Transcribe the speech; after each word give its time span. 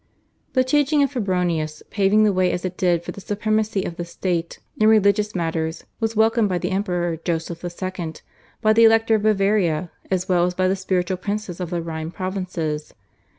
The 0.53 0.63
teaching 0.63 1.03
of 1.03 1.11
Febronius, 1.13 1.83
paving 1.91 2.23
the 2.23 2.33
way 2.33 2.51
as 2.51 2.65
it 2.65 2.75
did 2.75 3.03
for 3.03 3.11
the 3.11 3.21
supremacy 3.21 3.83
of 3.83 3.97
the 3.97 4.03
State 4.03 4.57
in 4.79 4.87
religious 4.89 5.35
matters, 5.35 5.83
was 5.99 6.15
welcomed 6.15 6.49
by 6.49 6.57
the 6.57 6.71
Emperor 6.71 7.17
Joseph 7.17 7.63
II., 7.63 8.13
by 8.63 8.73
the 8.73 8.83
Elector 8.83 9.13
of 9.13 9.21
Bavaria, 9.21 9.91
as 10.09 10.27
well 10.27 10.47
as 10.47 10.55
by 10.55 10.67
the 10.67 10.75
spiritual 10.75 11.17
princes 11.17 11.59
of 11.59 11.69
the 11.69 11.83
Rhine 11.83 12.09
provinces. 12.09 12.95